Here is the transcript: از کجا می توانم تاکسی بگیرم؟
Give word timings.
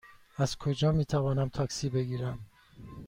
از 0.37 0.57
کجا 0.57 0.91
می 0.91 1.05
توانم 1.05 1.49
تاکسی 1.49 1.89
بگیرم؟ 1.89 2.39